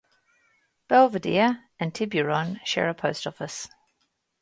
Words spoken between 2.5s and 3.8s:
share a post office.